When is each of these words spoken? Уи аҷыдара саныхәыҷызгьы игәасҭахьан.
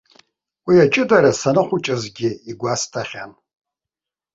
Уи 0.65 0.75
аҷыдара 0.85 1.31
саныхәыҷызгьы 1.39 2.29
игәасҭахьан. 2.49 3.31